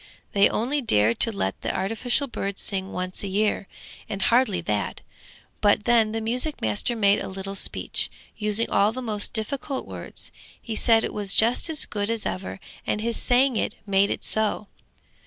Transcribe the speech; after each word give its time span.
They 0.33 0.49
only 0.49 0.81
dared 0.81 1.19
to 1.19 1.31
let 1.31 1.61
the 1.61 1.71
artificial 1.77 2.25
bird 2.25 2.57
sing 2.57 2.91
once 2.91 3.21
a 3.21 3.27
year, 3.27 3.67
and 4.09 4.19
hardly 4.19 4.59
that; 4.61 5.01
but 5.61 5.85
then 5.85 6.11
the 6.11 6.21
music 6.21 6.59
master 6.59 6.95
made 6.95 7.19
a 7.19 7.27
little 7.27 7.53
speech, 7.53 8.09
using 8.35 8.67
all 8.71 8.91
the 8.91 9.03
most 9.03 9.31
difficult 9.31 9.85
words. 9.85 10.31
He 10.59 10.75
said 10.75 11.03
it 11.03 11.13
was 11.13 11.35
just 11.35 11.69
as 11.69 11.85
good 11.85 12.09
as 12.09 12.25
ever, 12.25 12.59
and 12.87 12.99
his 12.99 13.17
saying 13.17 13.57
it 13.57 13.75
made 13.85 14.09
it 14.09 14.23
so. 14.23 14.65